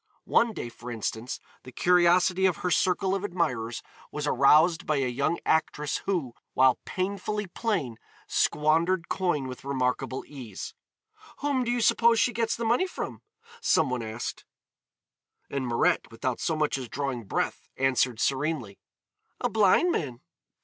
[0.25, 5.07] One day, for instance, the curiosity of her circle of admirers was aroused by a
[5.07, 10.73] young actress who, while painfully plain, squandered coin with remarkable ease.
[11.41, 13.21] "Whom do you suppose she gets the money from?"
[13.61, 14.43] some one asked,
[15.51, 18.79] and Mirette without so much as drawing breath answered serenely,
[19.39, 20.21] "A blind man."